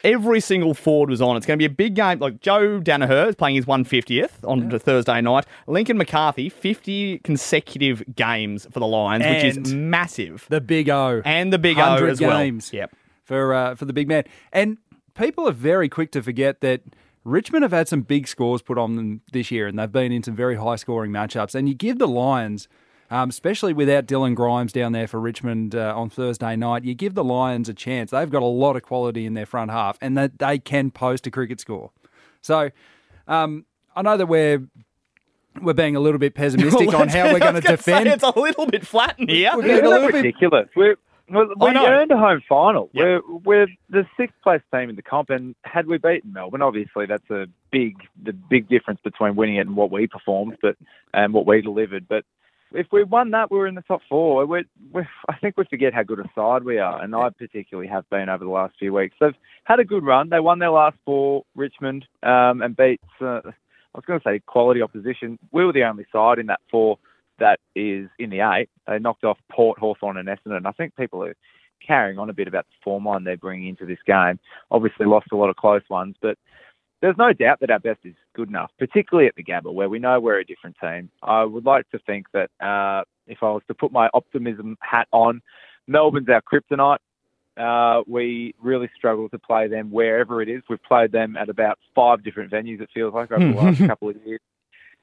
Every 0.02 0.40
single 0.40 0.72
forward 0.72 1.10
was 1.10 1.20
on. 1.20 1.36
It's 1.36 1.44
going 1.44 1.58
to 1.58 1.60
be 1.60 1.66
a 1.66 1.74
big 1.74 1.94
game. 1.94 2.20
Like 2.20 2.40
Joe 2.40 2.80
Daniher 2.80 3.28
is 3.28 3.34
playing 3.34 3.56
his 3.56 3.66
150th 3.66 4.30
on 4.44 4.70
yeah. 4.70 4.78
Thursday 4.78 5.20
night. 5.20 5.44
Lincoln 5.66 5.98
McCarthy, 5.98 6.48
50 6.48 7.18
consecutive 7.18 8.02
games 8.16 8.66
for 8.70 8.80
the 8.80 8.86
Lions, 8.86 9.24
and 9.26 9.34
which 9.34 9.44
is 9.44 9.74
massive. 9.74 10.46
The 10.48 10.62
big 10.62 10.88
O. 10.88 11.20
And 11.26 11.52
the 11.52 11.58
big 11.58 11.78
O 11.78 12.06
as 12.06 12.18
games 12.18 12.72
well. 12.72 12.80
Yep. 12.80 12.96
For, 13.24 13.54
uh, 13.54 13.74
for 13.74 13.84
the 13.84 13.92
big 13.92 14.08
man. 14.08 14.24
And 14.52 14.78
people 15.14 15.46
are 15.46 15.52
very 15.52 15.90
quick 15.90 16.12
to 16.12 16.22
forget 16.22 16.62
that 16.62 16.80
Richmond 17.24 17.62
have 17.62 17.72
had 17.72 17.88
some 17.88 18.02
big 18.02 18.26
scores 18.26 18.62
put 18.62 18.78
on 18.78 18.96
them 18.96 19.20
this 19.32 19.50
year, 19.50 19.66
and 19.66 19.78
they've 19.78 19.90
been 19.90 20.12
in 20.12 20.22
some 20.22 20.34
very 20.34 20.56
high 20.56 20.76
scoring 20.76 21.10
matchups. 21.10 21.54
And 21.54 21.68
you 21.68 21.74
give 21.74 21.98
the 21.98 22.08
Lions, 22.08 22.68
um, 23.10 23.28
especially 23.28 23.72
without 23.72 24.06
Dylan 24.06 24.34
Grimes 24.34 24.72
down 24.72 24.92
there 24.92 25.06
for 25.06 25.20
Richmond 25.20 25.74
uh, 25.74 25.92
on 25.94 26.08
Thursday 26.08 26.56
night, 26.56 26.84
you 26.84 26.94
give 26.94 27.14
the 27.14 27.24
Lions 27.24 27.68
a 27.68 27.74
chance. 27.74 28.10
They've 28.10 28.30
got 28.30 28.42
a 28.42 28.46
lot 28.46 28.76
of 28.76 28.82
quality 28.82 29.26
in 29.26 29.34
their 29.34 29.46
front 29.46 29.70
half, 29.70 29.98
and 30.00 30.16
that 30.16 30.38
they 30.38 30.58
can 30.58 30.90
post 30.90 31.26
a 31.26 31.30
cricket 31.30 31.60
score. 31.60 31.90
So 32.40 32.70
um, 33.28 33.66
I 33.94 34.02
know 34.02 34.16
that 34.16 34.26
we're 34.26 34.66
we're 35.60 35.74
being 35.74 35.96
a 35.96 36.00
little 36.00 36.18
bit 36.18 36.34
pessimistic 36.36 36.94
on 36.94 37.08
how 37.08 37.32
we're 37.32 37.38
going 37.38 37.54
to 37.54 37.60
defend. 37.60 38.06
it's 38.06 38.22
a 38.22 38.38
little 38.38 38.66
bit 38.66 38.86
flat 38.86 39.16
in 39.18 39.28
here. 39.28 39.50
We're 39.54 39.62
being 39.62 39.84
a 39.84 39.88
little 39.88 40.08
ridiculous. 40.08 40.68
Bit... 40.68 40.76
We're 40.76 40.96
well, 41.30 41.48
we 41.58 41.76
earned 41.76 42.10
a 42.10 42.18
home 42.18 42.42
final. 42.48 42.90
Yep. 42.92 43.04
We're, 43.04 43.36
we're 43.44 43.66
the 43.88 44.06
sixth 44.16 44.36
place 44.42 44.62
team 44.72 44.90
in 44.90 44.96
the 44.96 45.02
comp, 45.02 45.30
and 45.30 45.54
had 45.64 45.86
we 45.86 45.98
beaten 45.98 46.32
Melbourne, 46.32 46.62
obviously 46.62 47.06
that's 47.06 47.30
a 47.30 47.46
big 47.70 47.96
the 48.22 48.32
big 48.32 48.68
difference 48.68 49.00
between 49.02 49.36
winning 49.36 49.56
it 49.56 49.66
and 49.66 49.76
what 49.76 49.90
we 49.90 50.06
performed, 50.06 50.56
but 50.60 50.76
and 51.14 51.32
what 51.32 51.46
we 51.46 51.60
delivered. 51.60 52.08
But 52.08 52.24
if 52.72 52.86
we 52.92 53.04
won 53.04 53.30
that, 53.30 53.50
we 53.50 53.58
were 53.58 53.66
in 53.66 53.74
the 53.74 53.82
top 53.82 54.02
four. 54.08 54.46
We're, 54.46 54.64
we're, 54.92 55.08
I 55.28 55.36
think 55.36 55.56
we 55.56 55.64
forget 55.64 55.94
how 55.94 56.02
good 56.02 56.20
a 56.20 56.30
side 56.34 56.64
we 56.64 56.78
are, 56.78 57.02
and 57.02 57.14
I 57.14 57.30
particularly 57.30 57.88
have 57.88 58.08
been 58.10 58.28
over 58.28 58.44
the 58.44 58.50
last 58.50 58.74
few 58.78 58.92
weeks. 58.92 59.16
They've 59.20 59.34
had 59.64 59.80
a 59.80 59.84
good 59.84 60.04
run. 60.04 60.28
They 60.28 60.40
won 60.40 60.58
their 60.58 60.70
last 60.70 60.96
four, 61.04 61.44
Richmond, 61.54 62.06
um, 62.22 62.62
and 62.62 62.76
beat. 62.76 63.00
Uh, 63.20 63.40
I 63.92 63.98
was 63.98 64.04
going 64.06 64.20
to 64.20 64.24
say 64.24 64.40
quality 64.46 64.82
opposition. 64.82 65.38
We 65.50 65.64
were 65.64 65.72
the 65.72 65.84
only 65.84 66.06
side 66.12 66.38
in 66.38 66.46
that 66.46 66.60
four 66.70 66.98
that 67.40 67.58
is 67.74 68.08
in 68.18 68.30
the 68.30 68.40
eight. 68.40 68.68
They 68.86 68.98
knocked 68.98 69.24
off 69.24 69.38
Port, 69.50 69.78
Hawthorn, 69.78 70.16
and 70.16 70.28
Essendon. 70.28 70.66
I 70.66 70.72
think 70.72 70.94
people 70.96 71.24
are 71.24 71.34
carrying 71.84 72.18
on 72.18 72.30
a 72.30 72.34
bit 72.34 72.48
about 72.48 72.66
the 72.66 72.74
form 72.84 73.06
line 73.06 73.24
they're 73.24 73.36
bringing 73.36 73.68
into 73.68 73.86
this 73.86 73.98
game. 74.06 74.38
Obviously, 74.70 75.06
lost 75.06 75.28
a 75.32 75.36
lot 75.36 75.50
of 75.50 75.56
close 75.56 75.82
ones, 75.88 76.14
but 76.22 76.38
there's 77.00 77.16
no 77.16 77.32
doubt 77.32 77.60
that 77.60 77.70
our 77.70 77.78
best 77.78 78.00
is 78.04 78.14
good 78.34 78.48
enough, 78.48 78.70
particularly 78.78 79.26
at 79.26 79.34
the 79.34 79.42
Gabba, 79.42 79.72
where 79.72 79.88
we 79.88 79.98
know 79.98 80.20
we're 80.20 80.38
a 80.38 80.44
different 80.44 80.76
team. 80.80 81.10
I 81.22 81.44
would 81.44 81.64
like 81.64 81.88
to 81.90 81.98
think 82.00 82.26
that 82.32 82.50
uh, 82.60 83.04
if 83.26 83.38
I 83.42 83.50
was 83.50 83.62
to 83.68 83.74
put 83.74 83.90
my 83.90 84.10
optimism 84.12 84.76
hat 84.80 85.08
on, 85.10 85.40
Melbourne's 85.86 86.28
our 86.28 86.42
kryptonite. 86.42 86.98
Uh, 87.56 88.02
we 88.06 88.54
really 88.62 88.88
struggle 88.96 89.28
to 89.28 89.38
play 89.38 89.66
them 89.66 89.90
wherever 89.90 90.40
it 90.40 90.48
is. 90.48 90.62
We've 90.68 90.82
played 90.82 91.10
them 91.12 91.36
at 91.36 91.48
about 91.48 91.78
five 91.94 92.22
different 92.22 92.52
venues, 92.52 92.80
it 92.80 92.90
feels 92.94 93.12
like, 93.12 93.32
over 93.32 93.44
the 93.44 93.58
last 93.58 93.78
couple 93.86 94.10
of 94.10 94.16
years 94.24 94.40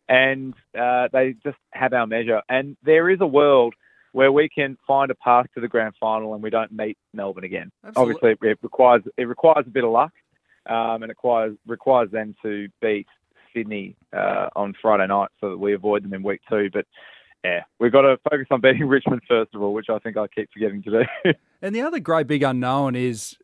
and 0.09 0.53
uh, 0.77 1.07
they 1.11 1.35
just 1.43 1.57
have 1.71 1.93
our 1.93 2.07
measure. 2.07 2.41
And 2.49 2.77
there 2.83 3.09
is 3.09 3.19
a 3.21 3.27
world 3.27 3.73
where 4.13 4.31
we 4.31 4.49
can 4.49 4.77
find 4.87 5.11
a 5.11 5.15
path 5.15 5.45
to 5.53 5.61
the 5.61 5.67
grand 5.67 5.93
final 5.99 6.33
and 6.33 6.41
we 6.41 6.49
don't 6.49 6.71
meet 6.71 6.97
Melbourne 7.13 7.43
again. 7.43 7.71
Absolutely. 7.85 8.31
Obviously, 8.31 8.49
it 8.49 8.59
requires 8.61 9.03
it 9.17 9.25
requires 9.25 9.65
a 9.67 9.69
bit 9.69 9.83
of 9.83 9.91
luck, 9.91 10.13
um, 10.67 11.03
and 11.03 11.05
it 11.05 11.09
requires 11.09 11.55
requires 11.65 12.09
them 12.11 12.35
to 12.41 12.67
beat 12.81 13.07
Sydney 13.53 13.95
uh, 14.13 14.49
on 14.55 14.73
Friday 14.81 15.07
night 15.07 15.29
so 15.41 15.51
that 15.51 15.57
we 15.57 15.73
avoid 15.73 16.03
them 16.03 16.13
in 16.13 16.23
week 16.23 16.41
two. 16.49 16.69
But 16.71 16.85
yeah, 17.43 17.63
we've 17.79 17.91
got 17.91 18.01
to 18.01 18.17
focus 18.29 18.47
on 18.49 18.61
beating 18.61 18.85
Richmond 18.87 19.21
first 19.27 19.53
of 19.53 19.61
all, 19.61 19.73
which 19.73 19.89
I 19.89 19.99
think 19.99 20.17
I 20.17 20.27
keep 20.27 20.49
forgetting 20.51 20.83
to 20.83 21.03
do. 21.23 21.33
and 21.61 21.75
the 21.75 21.81
other 21.81 21.99
great 21.99 22.27
big 22.27 22.43
unknown 22.43 22.95
is 22.95 23.37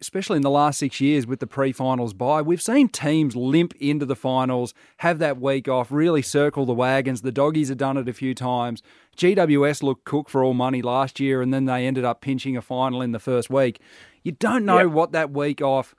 especially 0.00 0.36
in 0.36 0.42
the 0.42 0.50
last 0.50 0.78
six 0.78 1.00
years 1.00 1.26
with 1.26 1.40
the 1.40 1.46
pre 1.46 1.72
finals 1.72 2.12
bye, 2.12 2.42
we've 2.42 2.62
seen 2.62 2.88
teams 2.88 3.34
limp 3.34 3.74
into 3.80 4.06
the 4.06 4.16
finals, 4.16 4.74
have 4.98 5.18
that 5.18 5.40
week 5.40 5.68
off, 5.68 5.90
really 5.90 6.22
circle 6.22 6.66
the 6.66 6.72
wagons. 6.72 7.22
The 7.22 7.32
doggies 7.32 7.68
have 7.68 7.78
done 7.78 7.96
it 7.96 8.08
a 8.08 8.12
few 8.12 8.34
times. 8.34 8.82
GWS 9.16 9.82
looked 9.82 10.04
cook 10.04 10.28
for 10.28 10.44
all 10.44 10.54
money 10.54 10.82
last 10.82 11.20
year, 11.20 11.42
and 11.42 11.52
then 11.52 11.64
they 11.64 11.86
ended 11.86 12.04
up 12.04 12.20
pinching 12.20 12.56
a 12.56 12.62
final 12.62 13.02
in 13.02 13.12
the 13.12 13.18
first 13.18 13.50
week. 13.50 13.80
You 14.22 14.32
don't 14.32 14.64
know 14.64 14.78
yep. 14.78 14.90
what 14.90 15.12
that 15.12 15.30
week 15.30 15.62
off, 15.62 15.94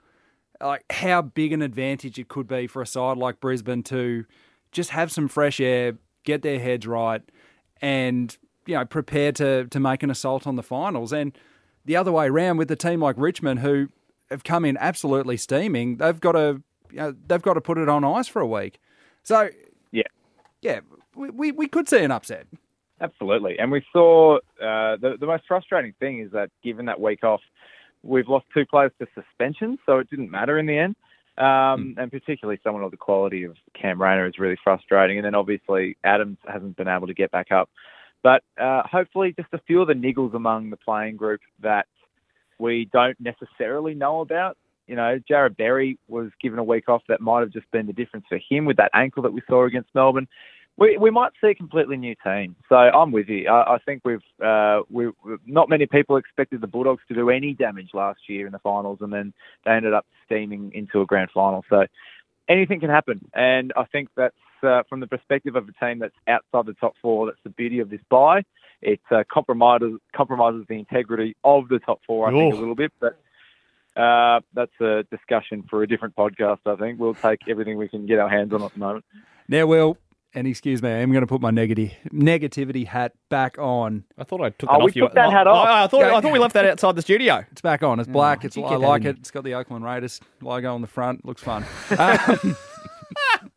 like 0.60 0.84
how 0.90 1.22
big 1.22 1.52
an 1.52 1.62
advantage 1.62 2.18
it 2.18 2.28
could 2.28 2.46
be 2.46 2.66
for 2.66 2.82
a 2.82 2.86
side 2.86 3.16
like 3.16 3.40
Brisbane 3.40 3.82
to 3.84 4.24
just 4.70 4.90
have 4.90 5.12
some 5.12 5.28
fresh 5.28 5.60
air, 5.60 5.98
get 6.24 6.42
their 6.42 6.58
heads 6.58 6.86
right, 6.86 7.22
and 7.80 8.36
you 8.66 8.74
know 8.74 8.84
prepare 8.84 9.32
to 9.32 9.66
to 9.66 9.80
make 9.80 10.02
an 10.02 10.10
assault 10.10 10.46
on 10.46 10.56
the 10.56 10.62
finals. 10.62 11.12
And 11.12 11.36
the 11.84 11.96
other 11.96 12.12
way 12.12 12.26
around 12.26 12.56
with 12.56 12.70
a 12.70 12.76
team 12.76 13.00
like 13.00 13.16
Richmond, 13.18 13.60
who 13.60 13.88
have 14.30 14.44
come 14.44 14.64
in 14.64 14.76
absolutely 14.78 15.36
steaming, 15.36 15.96
they've 15.96 16.20
got 16.20 16.32
to 16.32 16.62
you 16.90 16.98
know, 16.98 17.14
they've 17.26 17.42
got 17.42 17.54
to 17.54 17.60
put 17.60 17.78
it 17.78 17.88
on 17.88 18.04
ice 18.04 18.28
for 18.28 18.40
a 18.40 18.46
week. 18.46 18.78
So 19.22 19.50
yeah, 19.90 20.02
yeah, 20.60 20.80
we, 21.14 21.30
we, 21.30 21.52
we 21.52 21.68
could 21.68 21.88
see 21.88 21.98
an 21.98 22.10
upset. 22.10 22.46
Absolutely, 23.00 23.58
and 23.58 23.70
we 23.72 23.84
saw 23.92 24.36
uh, 24.36 24.96
the 24.96 25.16
the 25.18 25.26
most 25.26 25.44
frustrating 25.48 25.94
thing 25.98 26.20
is 26.20 26.32
that 26.32 26.50
given 26.62 26.86
that 26.86 27.00
week 27.00 27.24
off, 27.24 27.40
we've 28.02 28.28
lost 28.28 28.46
two 28.54 28.64
players 28.66 28.92
to 29.00 29.06
suspension, 29.14 29.78
so 29.86 29.98
it 29.98 30.08
didn't 30.10 30.30
matter 30.30 30.58
in 30.58 30.66
the 30.66 30.78
end. 30.78 30.96
Um, 31.38 31.44
mm. 31.44 31.94
And 31.96 32.10
particularly 32.10 32.60
someone 32.62 32.82
of 32.82 32.90
the 32.90 32.96
quality 32.98 33.44
of 33.44 33.56
Cam 33.74 34.00
Rayner 34.00 34.26
is 34.26 34.38
really 34.38 34.58
frustrating. 34.62 35.16
And 35.16 35.24
then 35.24 35.34
obviously 35.34 35.96
Adams 36.04 36.36
hasn't 36.46 36.76
been 36.76 36.88
able 36.88 37.06
to 37.06 37.14
get 37.14 37.30
back 37.30 37.50
up. 37.50 37.70
But 38.22 38.42
uh, 38.60 38.82
hopefully, 38.84 39.34
just 39.36 39.52
a 39.52 39.60
few 39.66 39.80
of 39.82 39.88
the 39.88 39.94
niggles 39.94 40.34
among 40.34 40.70
the 40.70 40.76
playing 40.76 41.16
group 41.16 41.40
that 41.60 41.86
we 42.58 42.88
don't 42.92 43.18
necessarily 43.20 43.94
know 43.94 44.20
about. 44.20 44.56
You 44.86 44.96
know, 44.96 45.18
Jarrod 45.28 45.56
Berry 45.56 45.98
was 46.08 46.30
given 46.40 46.58
a 46.58 46.64
week 46.64 46.88
off. 46.88 47.02
That 47.08 47.20
might 47.20 47.40
have 47.40 47.50
just 47.50 47.70
been 47.70 47.86
the 47.86 47.92
difference 47.92 48.26
for 48.28 48.38
him 48.48 48.64
with 48.64 48.76
that 48.76 48.90
ankle 48.94 49.22
that 49.24 49.32
we 49.32 49.42
saw 49.48 49.64
against 49.64 49.90
Melbourne. 49.94 50.28
We, 50.78 50.96
we 50.96 51.10
might 51.10 51.32
see 51.40 51.48
a 51.48 51.54
completely 51.54 51.96
new 51.96 52.14
team. 52.24 52.56
So 52.68 52.76
I'm 52.76 53.12
with 53.12 53.28
you. 53.28 53.48
I, 53.48 53.74
I 53.74 53.78
think 53.84 54.02
we've 54.04 54.22
uh, 54.42 54.80
we 54.90 55.10
not 55.46 55.68
many 55.68 55.86
people 55.86 56.16
expected 56.16 56.60
the 56.60 56.66
Bulldogs 56.66 57.02
to 57.08 57.14
do 57.14 57.30
any 57.30 57.52
damage 57.52 57.90
last 57.92 58.20
year 58.28 58.46
in 58.46 58.52
the 58.52 58.58
finals, 58.58 58.98
and 59.00 59.12
then 59.12 59.32
they 59.64 59.72
ended 59.72 59.92
up 59.92 60.06
steaming 60.24 60.72
into 60.74 61.00
a 61.00 61.06
grand 61.06 61.30
final. 61.32 61.64
So 61.68 61.86
anything 62.48 62.80
can 62.80 62.90
happen, 62.90 63.28
and 63.34 63.72
I 63.76 63.84
think 63.84 64.08
that's 64.16 64.34
uh, 64.62 64.82
from 64.88 65.00
the 65.00 65.06
perspective 65.06 65.56
of 65.56 65.68
a 65.68 65.84
team 65.84 65.98
that's 65.98 66.14
outside 66.28 66.66
the 66.66 66.74
top 66.74 66.94
four. 67.02 67.26
That's 67.26 67.38
the 67.44 67.50
beauty 67.50 67.80
of 67.80 67.90
this 67.90 68.00
bye. 68.10 68.42
It 68.80 69.00
uh, 69.10 69.22
compromises 69.32 69.98
compromises 70.14 70.64
the 70.68 70.74
integrity 70.78 71.36
of 71.44 71.68
the 71.68 71.78
top 71.78 72.00
four. 72.06 72.28
I 72.28 72.32
think 72.32 72.54
a 72.54 72.56
little 72.58 72.74
bit, 72.74 72.92
but. 73.00 73.18
Uh, 73.94 74.40
that's 74.54 74.72
a 74.80 75.04
discussion 75.10 75.62
for 75.68 75.82
a 75.82 75.86
different 75.86 76.16
podcast. 76.16 76.60
I 76.64 76.76
think 76.76 76.98
we'll 76.98 77.12
take 77.12 77.40
everything 77.46 77.76
we 77.76 77.88
can 77.88 78.06
get 78.06 78.18
our 78.18 78.28
hands 78.30 78.50
on 78.54 78.62
at 78.62 78.72
the 78.72 78.78
moment. 78.78 79.04
Now, 79.48 79.66
Will, 79.66 79.98
and 80.34 80.46
excuse 80.46 80.82
me, 80.82 80.90
I'm 80.90 81.12
going 81.12 81.20
to 81.20 81.26
put 81.26 81.42
my 81.42 81.50
negative 81.50 81.90
negativity 82.10 82.86
hat 82.86 83.12
back 83.28 83.58
on. 83.58 84.04
I 84.16 84.24
thought 84.24 84.40
I 84.40 84.48
took 84.48 84.70
Oh, 84.70 84.78
that 84.78 84.84
we 84.84 84.90
off 84.92 84.96
you. 84.96 85.02
took 85.02 85.12
that 85.12 85.30
hat 85.30 85.46
Oh, 85.46 85.50
off. 85.52 85.68
I 85.68 85.86
thought 85.88 86.00
Yeah. 86.06 86.16
I 86.16 86.22
thought 86.22 86.32
we 86.32 86.38
left 86.38 86.54
that 86.54 86.64
outside 86.64 86.96
the 86.96 87.02
studio. 87.02 87.44
It's 87.52 87.60
back 87.60 87.82
on. 87.82 88.00
It's 88.00 88.08
black. 88.08 88.46
it's 88.46 88.56
I 88.56 88.76
like 88.76 89.04
it. 89.04 89.18
It's 89.18 89.30
got 89.30 89.44
the 89.44 89.52
Oakland 89.52 89.84
Raiders 89.84 90.22
logo 90.40 90.74
on 90.74 90.80
the 90.80 90.86
front. 90.86 91.26
Looks 91.26 91.42
fun. 91.42 91.66
Um, 91.98 92.56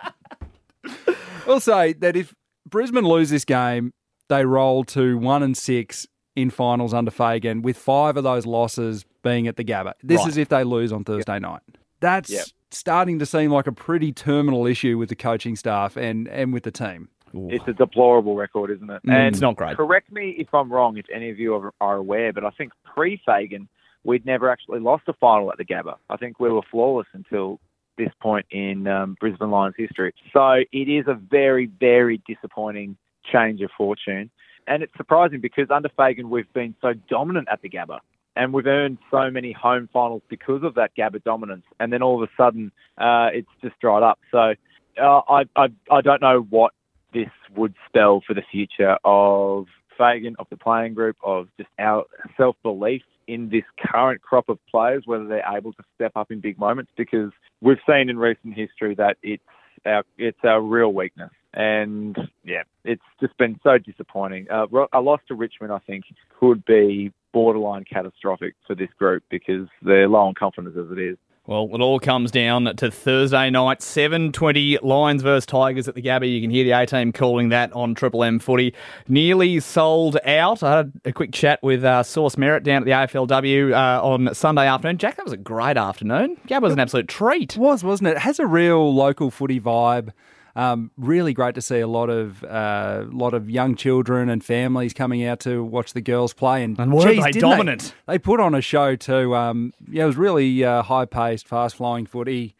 we'll 1.47 1.59
say 1.59 1.93
that 1.93 2.15
if 2.15 2.33
Brisbane 2.69 3.05
lose 3.05 3.29
this 3.29 3.45
game, 3.45 3.91
they 4.29 4.45
roll 4.45 4.83
to 4.85 5.17
one 5.17 5.43
and 5.43 5.55
six 5.55 6.07
in 6.35 6.49
finals 6.49 6.93
under 6.93 7.11
Fagan, 7.11 7.61
with 7.61 7.77
five 7.77 8.17
of 8.17 8.23
those 8.23 8.45
losses 8.45 9.05
being 9.23 9.47
at 9.47 9.55
the 9.55 9.63
Gabba. 9.63 9.93
This 10.03 10.19
Right. 10.19 10.27
is 10.29 10.37
if 10.37 10.49
they 10.49 10.63
lose 10.63 10.91
on 10.91 11.03
Thursday 11.05 11.39
night. 11.39 11.61
That's 12.01 12.29
Yep. 12.29 12.45
starting 12.71 13.19
to 13.19 13.25
seem 13.25 13.51
like 13.51 13.67
a 13.67 13.71
pretty 13.71 14.11
terminal 14.11 14.65
issue 14.67 14.97
with 14.97 15.09
the 15.09 15.15
coaching 15.15 15.55
staff 15.55 15.95
and, 15.95 16.27
and 16.27 16.51
with 16.51 16.63
the 16.63 16.71
team. 16.71 17.07
It's 17.33 17.67
a 17.67 17.73
deplorable 17.73 18.35
record, 18.35 18.71
isn't 18.71 18.89
it? 18.89 19.01
Mm, 19.03 19.13
and 19.13 19.27
it's 19.35 19.41
not 19.41 19.55
great. 19.55 19.75
Correct 19.77 20.11
me 20.11 20.31
if 20.37 20.53
I'm 20.53 20.71
wrong, 20.71 20.97
if 20.97 21.05
any 21.13 21.29
of 21.29 21.39
you 21.39 21.55
are, 21.55 21.73
are 21.81 21.97
aware, 21.97 22.31
but 22.33 22.43
I 22.45 22.49
think 22.51 22.71
pre-Fagan, 22.85 23.67
we'd 24.03 24.25
never 24.25 24.49
actually 24.49 24.79
lost 24.79 25.03
a 25.07 25.13
final 25.13 25.51
at 25.51 25.57
the 25.57 25.65
Gabba. 25.65 25.95
I 26.09 26.17
think 26.17 26.39
we 26.39 26.49
were 26.49 26.61
flawless 26.69 27.07
until 27.13 27.59
this 27.97 28.11
point 28.21 28.45
in 28.51 28.87
um, 28.87 29.15
Brisbane 29.19 29.51
Lions 29.51 29.75
history. 29.77 30.13
So 30.33 30.63
it 30.71 30.89
is 30.89 31.05
a 31.07 31.13
very, 31.13 31.67
very 31.79 32.21
disappointing 32.27 32.97
change 33.31 33.61
of 33.61 33.69
fortune. 33.77 34.29
And 34.67 34.83
it's 34.83 34.93
surprising 34.97 35.41
because 35.41 35.67
under 35.69 35.89
Fagan, 35.89 36.29
we've 36.29 36.51
been 36.53 36.75
so 36.81 36.93
dominant 37.09 37.47
at 37.51 37.61
the 37.61 37.69
Gabba. 37.69 37.99
And 38.35 38.53
we've 38.53 38.65
earned 38.65 38.97
so 39.09 39.29
many 39.31 39.53
home 39.53 39.87
finals 39.93 40.21
because 40.27 40.63
of 40.63 40.75
that 40.75 40.91
Gabba 40.97 41.23
dominance. 41.23 41.63
And 41.79 41.93
then 41.93 42.01
all 42.01 42.21
of 42.21 42.29
a 42.29 42.31
sudden, 42.35 42.71
uh, 42.97 43.29
it's 43.33 43.47
just 43.61 43.79
dried 43.79 44.03
up. 44.03 44.19
So 44.31 44.55
uh, 45.01 45.21
I, 45.29 45.43
I, 45.55 45.67
I 45.89 46.01
don't 46.01 46.21
know 46.21 46.45
what 46.49 46.73
this 47.13 47.29
would 47.55 47.73
spell 47.87 48.21
for 48.27 48.33
the 48.33 48.43
future 48.51 48.97
of 49.05 49.67
Fagan, 49.97 50.35
of 50.37 50.47
the 50.49 50.57
playing 50.57 50.93
group, 50.93 51.15
of 51.23 51.47
just 51.57 51.69
our 51.79 52.03
self 52.35 52.57
belief 52.61 53.03
in 53.27 53.49
this 53.49 53.63
current 53.79 54.21
crop 54.21 54.49
of 54.49 54.59
players, 54.69 55.03
whether 55.05 55.25
they're 55.25 55.45
able 55.55 55.73
to 55.73 55.83
step 55.95 56.11
up 56.15 56.31
in 56.31 56.39
big 56.39 56.57
moments, 56.59 56.91
because 56.95 57.31
we've 57.61 57.79
seen 57.87 58.09
in 58.09 58.17
recent 58.17 58.55
history 58.55 58.95
that 58.95 59.17
it's 59.23 59.43
our 59.85 60.03
it's 60.17 60.39
our 60.43 60.61
real 60.61 60.93
weakness. 60.93 61.31
And 61.53 62.17
yeah, 62.43 62.63
it's 62.83 63.01
just 63.21 63.37
been 63.37 63.57
so 63.63 63.77
disappointing. 63.77 64.47
Uh, 64.49 64.67
a 64.91 64.99
loss 64.99 65.21
to 65.29 65.35
Richmond, 65.35 65.71
I 65.71 65.79
think, 65.79 66.03
could 66.39 66.65
be 66.65 67.13
borderline 67.31 67.85
catastrophic 67.85 68.55
for 68.67 68.75
this 68.75 68.89
group 68.97 69.23
because 69.29 69.67
they're 69.81 70.09
low 70.09 70.27
on 70.27 70.33
confidence 70.33 70.75
as 70.77 70.91
it 70.91 70.99
is. 70.99 71.17
Well, 71.47 71.69
it 71.73 71.79
all 71.79 71.99
comes 71.99 72.31
down 72.31 72.75
to 72.77 72.89
Thursday 72.89 73.51
night, 73.51 73.79
7.20, 73.79 74.81
Lions 74.81 75.21
versus 75.21 75.45
Tigers 75.45 75.87
at 75.87 75.93
the 75.93 76.01
Gabba. 76.01 76.27
You 76.27 76.41
can 76.41 76.49
hear 76.49 76.63
the 76.63 76.71
A-team 76.71 77.11
calling 77.11 77.49
that 77.49 77.71
on 77.73 77.93
Triple 77.93 78.23
M 78.23 78.39
footy. 78.39 78.73
Nearly 79.07 79.59
sold 79.59 80.17
out. 80.25 80.63
I 80.63 80.77
had 80.77 80.93
a 81.05 81.13
quick 81.13 81.31
chat 81.31 81.61
with 81.61 81.83
uh, 81.83 82.01
Source 82.01 82.35
Merritt 82.35 82.63
down 82.63 82.81
at 82.81 82.85
the 82.85 82.91
AFLW 82.91 83.73
uh, 83.73 84.03
on 84.03 84.33
Sunday 84.33 84.65
afternoon. 84.65 84.97
Jack, 84.97 85.17
that 85.17 85.23
was 85.23 85.33
a 85.33 85.37
great 85.37 85.77
afternoon. 85.77 86.35
Gab 86.47 86.63
was 86.63 86.73
an 86.73 86.79
absolute 86.79 87.07
treat. 87.07 87.55
It 87.55 87.59
was, 87.59 87.83
wasn't 87.83 88.07
it? 88.07 88.13
It 88.13 88.21
has 88.21 88.39
a 88.39 88.47
real 88.47 88.91
local 88.91 89.29
footy 89.29 89.61
vibe. 89.61 90.13
Um, 90.55 90.91
really 90.97 91.33
great 91.33 91.55
to 91.55 91.61
see 91.61 91.79
a 91.79 91.87
lot 91.87 92.09
of 92.09 92.43
uh, 92.43 93.03
lot 93.09 93.33
of 93.33 93.49
young 93.49 93.75
children 93.75 94.29
and 94.29 94.43
families 94.43 94.93
coming 94.93 95.25
out 95.25 95.41
to 95.41 95.63
watch 95.63 95.93
the 95.93 96.01
girls 96.01 96.33
play. 96.33 96.63
And, 96.63 96.79
And 96.79 96.93
weren't 96.93 97.15
geez, 97.15 97.23
they 97.23 97.31
dominant? 97.31 97.93
They, 98.07 98.17
put 98.17 98.39
on 98.39 98.55
a 98.55 98.61
show 98.61 98.95
too. 98.95 99.35
Um, 99.35 99.73
yeah, 99.89 100.03
it 100.03 100.07
was 100.07 100.17
really 100.17 100.63
uh, 100.63 100.83
high 100.83 101.05
paced, 101.05 101.47
fast 101.47 101.75
flowing 101.75 102.05
footy. 102.05 102.55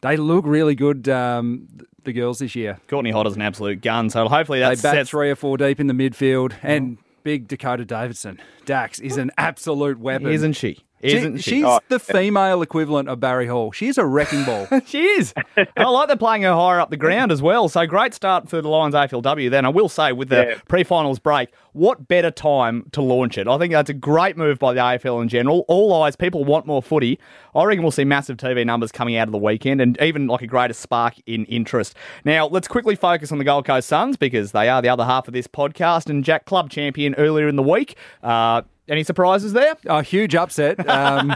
They 0.00 0.16
look 0.16 0.46
really 0.46 0.74
good. 0.74 1.08
Um, 1.08 1.68
the 2.04 2.12
girls 2.12 2.38
this 2.38 2.56
year. 2.56 2.78
Courtney 2.88 3.10
Hodder's 3.10 3.36
an 3.36 3.42
absolute 3.42 3.82
gun, 3.82 4.08
so 4.08 4.28
hopefully 4.28 4.60
They 4.60 4.70
bat 4.70 4.78
sets... 4.78 5.10
three 5.10 5.30
or 5.30 5.36
four 5.36 5.58
deep 5.58 5.78
in 5.78 5.88
the 5.88 5.94
midfield, 5.94 6.54
and 6.62 6.96
big 7.22 7.46
Dakota 7.46 7.84
Davidson. 7.84 8.40
Dax 8.64 8.98
is 8.98 9.18
an 9.18 9.30
absolute 9.36 9.98
weapon, 9.98 10.28
Isn't 10.28 10.54
she? 10.54 10.84
She- 11.02 11.16
Isn't 11.16 11.38
she? 11.38 11.50
She's 11.50 11.64
Oh. 11.64 11.78
the 11.88 11.98
female 12.00 12.60
equivalent 12.62 13.08
of 13.08 13.20
Barry 13.20 13.46
Hall. 13.46 13.70
She's 13.72 13.98
a 13.98 14.04
wrecking 14.04 14.44
ball. 14.44 14.66
She 14.86 15.02
is. 15.04 15.32
And 15.56 15.68
I 15.76 15.84
like 15.88 16.08
they're 16.08 16.16
playing 16.16 16.42
her 16.42 16.52
higher 16.54 16.80
up 16.80 16.90
the 16.90 16.96
ground 16.96 17.30
as 17.30 17.40
well. 17.40 17.68
So 17.68 17.86
great 17.86 18.14
start 18.14 18.48
for 18.48 18.60
the 18.62 18.68
Lions 18.68 18.94
AFLW. 18.94 19.50
Then 19.50 19.64
I 19.64 19.68
will 19.68 19.88
say 19.88 20.12
with 20.12 20.28
the 20.28 20.36
Yeah. 20.50 20.54
pre-finals 20.66 21.18
break, 21.18 21.50
what 21.72 22.08
better 22.08 22.30
time 22.30 22.86
to 22.92 23.00
launch 23.02 23.38
it? 23.38 23.46
I 23.46 23.58
think 23.58 23.72
that's 23.72 23.90
a 23.90 23.94
great 23.94 24.36
move 24.36 24.58
by 24.58 24.72
the 24.72 24.80
AFL 24.80 25.20
in 25.20 25.28
general. 25.28 25.64
All 25.68 25.92
eyes, 26.02 26.16
people 26.16 26.44
want 26.44 26.66
more 26.66 26.82
footy. 26.82 27.18
I 27.54 27.64
reckon 27.64 27.82
we'll 27.82 27.92
see 27.92 28.04
massive 28.04 28.36
TV 28.36 28.64
numbers 28.66 28.90
coming 28.90 29.16
out 29.16 29.28
of 29.28 29.32
the 29.32 29.38
weekend, 29.38 29.80
and 29.80 29.96
even 30.00 30.26
like 30.26 30.42
a 30.42 30.46
greater 30.46 30.74
spark 30.74 31.14
in 31.26 31.44
interest. 31.46 31.94
Now 32.24 32.46
let's 32.46 32.66
quickly 32.68 32.96
focus 32.96 33.30
on 33.30 33.38
the 33.38 33.44
Gold 33.44 33.64
Coast 33.66 33.88
Suns 33.88 34.16
because 34.16 34.52
they 34.52 34.68
are 34.68 34.82
the 34.82 34.88
other 34.88 35.04
half 35.04 35.28
of 35.28 35.34
this 35.34 35.46
podcast. 35.46 36.08
And 36.10 36.24
Jack 36.24 36.44
Club 36.44 36.70
champion 36.70 37.14
earlier 37.16 37.46
in 37.48 37.56
the 37.56 37.62
week. 37.62 37.96
Uh, 38.22 38.62
any 38.88 39.02
surprises 39.04 39.52
there? 39.52 39.76
A 39.86 40.02
huge 40.02 40.34
upset. 40.34 40.88
Um, 40.88 41.34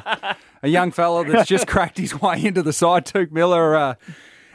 a 0.62 0.68
young 0.68 0.90
fella 0.90 1.24
that's 1.24 1.48
just 1.48 1.66
cracked 1.66 1.98
his 1.98 2.20
way 2.20 2.44
into 2.44 2.62
the 2.62 2.72
side, 2.72 3.04
Touk 3.06 3.30
Miller, 3.32 3.76
uh, 3.76 3.94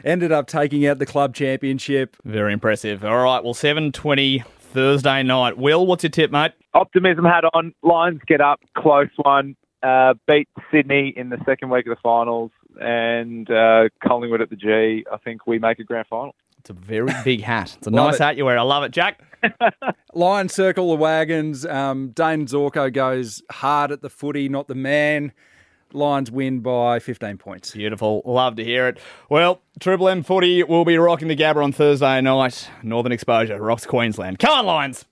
ended 0.04 0.32
up 0.32 0.48
taking 0.48 0.86
out 0.86 1.00
the 1.00 1.06
club 1.06 1.34
championship. 1.34 2.16
Very 2.24 2.54
impressive. 2.54 3.04
All 3.04 3.24
right, 3.24 3.44
well, 3.44 3.54
seven 3.54 3.92
twenty 3.92 4.44
Thursday 4.60 5.24
night. 5.24 5.58
Will, 5.58 5.86
what's 5.86 6.04
your 6.04 6.12
tip, 6.12 6.32
mate? 6.32 6.54
optimism 6.74 7.26
hat 7.26 7.44
on. 7.54 7.74
Lions 7.82 8.22
get 8.28 8.42
up, 8.42 8.60
close 8.78 9.10
one. 9.18 9.56
Uh, 9.84 10.14
beat 10.28 10.48
Sydney 10.72 11.14
in 11.16 11.30
the 11.30 11.38
second 11.46 11.70
week 11.70 11.86
of 11.88 11.96
the 11.96 12.02
finals, 12.02 12.52
and 12.80 13.50
uh, 13.50 13.90
Collingwood 14.06 14.42
at 14.42 14.50
the 14.50 14.56
G. 14.56 15.06
I 15.12 15.18
think 15.18 15.46
we 15.48 15.60
make 15.60 15.80
a 15.80 15.84
grand 15.84 16.08
final. 16.08 16.36
It's 16.70 16.78
a 16.78 16.86
very 16.86 17.14
big 17.24 17.42
hat. 17.42 17.76
It's 17.78 17.88
a 17.88 17.92
nice 17.92 18.16
it. 18.16 18.24
hat 18.24 18.38
you 18.38 18.46
wear. 18.46 18.58
I 18.58 18.64
love 18.64 18.84
it, 18.84 18.92
Jack. 18.92 19.22
Lions 20.14 20.54
circle 20.54 20.90
the 20.90 20.96
wagons. 20.96 21.66
Um, 21.66 22.10
Dayne 22.10 22.46
Zorko 22.46 22.92
goes 22.92 23.42
hard 23.50 23.92
at 23.92 24.02
the 24.02 24.10
footy, 24.10 24.50
not 24.50 24.68
the 24.68 24.76
man. 24.76 25.32
Lions 25.94 26.30
win 26.30 26.60
by 26.60 27.00
15 27.00 27.38
points. 27.38 27.72
Beautiful. 27.72 28.22
Love 28.26 28.58
to 28.58 28.64
hear 28.66 28.90
it. 28.90 28.98
Well, 29.30 29.62
Triple 29.80 30.10
M 30.10 30.24
footy 30.24 30.62
will 30.64 30.84
be 30.84 30.98
rocking 30.98 31.30
the 31.30 31.36
Gabba 31.38 31.64
on 31.64 31.72
Thursday 31.72 32.20
night. 32.20 32.70
Northern 32.84 33.14
Exposure 33.14 33.62
rocks 33.62 33.86
Queensland. 33.86 34.40
Come 34.40 34.52
on, 34.60 34.66
Lions. 34.66 35.06